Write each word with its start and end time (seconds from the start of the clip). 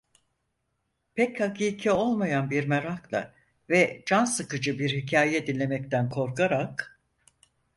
Pek 1.15 1.39
hakiki 1.41 1.91
olmayan 1.91 2.49
bir 2.49 2.67
merakla, 2.67 3.33
ve 3.69 4.03
can 4.07 4.25
sıkıcı 4.25 4.79
bir 4.79 4.89
hikaye 5.01 5.47
dinlemekten 5.47 6.09
korkarak: 6.09 6.99